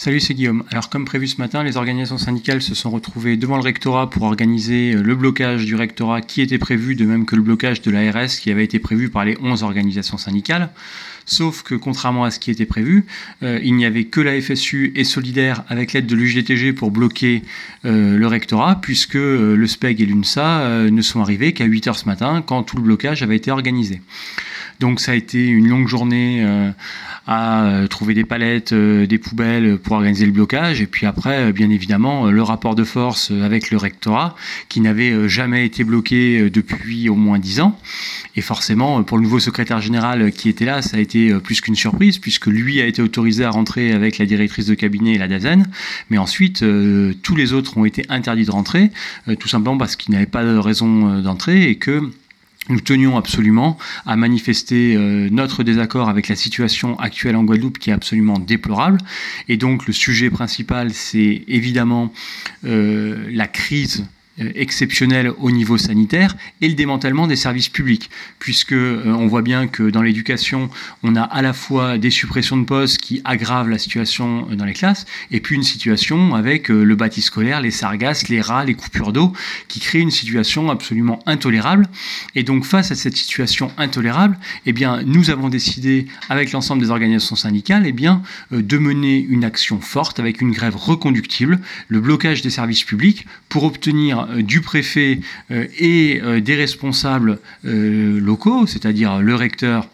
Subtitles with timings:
[0.00, 0.62] Salut, c'est Guillaume.
[0.70, 4.22] Alors comme prévu ce matin, les organisations syndicales se sont retrouvées devant le rectorat pour
[4.22, 7.90] organiser euh, le blocage du rectorat qui était prévu, de même que le blocage de
[7.90, 10.70] l'ARS qui avait été prévu par les 11 organisations syndicales.
[11.26, 13.06] Sauf que contrairement à ce qui était prévu,
[13.42, 17.42] euh, il n'y avait que la FSU et Solidaire avec l'aide de l'UGTG pour bloquer
[17.84, 22.40] euh, le rectorat, puisque le SPEG et l'UNSA ne sont arrivés qu'à 8h ce matin
[22.46, 24.00] quand tout le blocage avait été organisé.
[24.78, 26.46] Donc ça a été une longue journée
[27.28, 30.80] à euh, trouver des palettes, euh, des poubelles pour organiser le blocage.
[30.80, 34.34] Et puis après, bien évidemment, le rapport de force avec le rectorat
[34.70, 37.78] qui n'avait jamais été bloqué depuis au moins dix ans.
[38.34, 41.76] Et forcément, pour le nouveau secrétaire général qui était là, ça a été plus qu'une
[41.76, 45.28] surprise puisque lui a été autorisé à rentrer avec la directrice de cabinet et la
[45.28, 45.66] DAZEN.
[46.08, 46.64] Mais ensuite,
[47.22, 48.90] tous les autres ont été interdits de rentrer,
[49.38, 52.10] tout simplement parce qu'ils n'avaient pas de raison d'entrer et que
[52.68, 57.90] nous tenions absolument à manifester euh, notre désaccord avec la situation actuelle en Guadeloupe qui
[57.90, 58.98] est absolument déplorable.
[59.48, 62.12] Et donc le sujet principal, c'est évidemment
[62.64, 64.06] euh, la crise
[64.40, 69.42] euh, exceptionnel au niveau sanitaire et le démantèlement des services publics, puisque euh, on voit
[69.42, 70.70] bien que dans l'éducation,
[71.02, 74.74] on a à la fois des suppressions de postes qui aggravent la situation dans les
[74.74, 78.74] classes, et puis une situation avec euh, le bâti scolaire, les sargasses, les rats, les
[78.74, 79.32] coupures d'eau,
[79.66, 81.86] qui créent une situation absolument intolérable.
[82.34, 86.90] Et donc face à cette situation intolérable, eh bien, nous avons décidé, avec l'ensemble des
[86.90, 92.42] organisations syndicales, eh bien, de mener une action forte avec une grève reconductible, le blocage
[92.42, 99.20] des services publics, pour obtenir euh, du préfet euh, et euh, des responsables locaux, c'est-à-dire
[99.20, 99.88] le recteur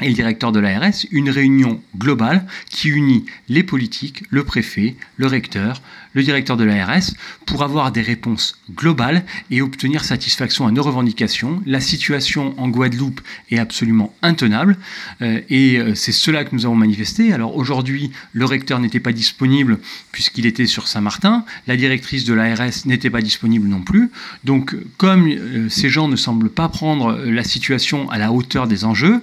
[0.00, 5.26] et le directeur de l'ARS, une réunion globale qui unit les politiques, le préfet, le
[5.26, 5.80] recteur,
[6.12, 7.14] le directeur de l'ARS,
[7.46, 11.62] pour avoir des réponses globales et obtenir satisfaction à nos revendications.
[11.66, 14.76] La situation en Guadeloupe est absolument intenable
[15.22, 17.32] euh, et euh, c'est cela que nous avons manifesté.
[17.32, 19.78] Alors aujourd'hui, le recteur n'était pas disponible
[20.12, 24.10] puisqu'il était sur Saint-Martin, la directrice de l'ARS n'était pas disponible non plus.
[24.44, 28.84] Donc comme euh, ces gens ne semblent pas prendre la situation à la hauteur des
[28.84, 29.22] enjeux,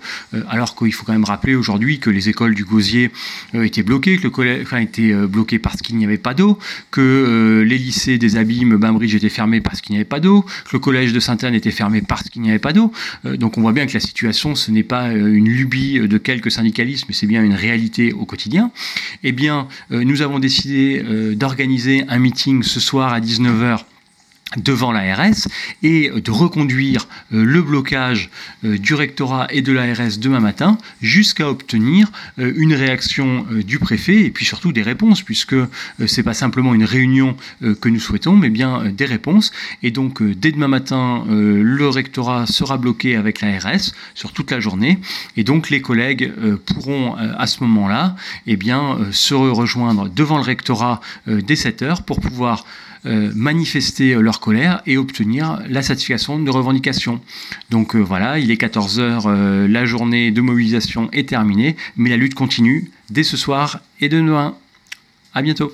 [0.49, 3.11] alors alors qu'il faut quand même rappeler aujourd'hui que les écoles du Gosier
[3.53, 6.57] euh, étaient bloquées, que le collège était euh, bloqué parce qu'il n'y avait pas d'eau,
[6.89, 10.43] que euh, les lycées des Abîmes, Bainbridge étaient fermés parce qu'il n'y avait pas d'eau,
[10.43, 12.93] que le collège de Sainte-Anne était fermé parce qu'il n'y avait pas d'eau.
[13.25, 17.05] donc on voit bien que la situation, ce n'est pas une lubie de quelques syndicalistes,
[17.09, 18.71] mais c'est bien une réalité au quotidien.
[19.23, 21.03] Eh bien, nous avons décidé
[21.35, 23.79] d'organiser un meeting ce soir à 19h
[24.57, 25.47] devant l'ARS
[25.81, 28.29] et de reconduire euh, le blocage
[28.65, 34.21] euh, du rectorat et de l'ARS demain matin jusqu'à obtenir euh, une réaction du préfet
[34.25, 35.55] et puis surtout des réponses puisque
[36.07, 37.35] c'est pas simplement une réunion
[37.81, 39.51] que nous souhaitons mais bien des réponses.
[39.81, 44.99] Et donc dès demain matin le rectorat sera bloqué avec l'ARS sur toute la journée
[45.37, 46.31] et donc les collègues
[46.65, 48.15] pourront à ce moment-là
[48.47, 52.65] eh bien se rejoindre devant le rectorat dès 7 heures pour pouvoir
[53.05, 57.19] euh, manifester leur colère et obtenir la satisfaction de revendications.
[57.69, 62.17] Donc euh, voilà, il est 14h, euh, la journée de mobilisation est terminée, mais la
[62.17, 64.55] lutte continue dès ce soir et de demain.
[65.33, 65.73] À bientôt.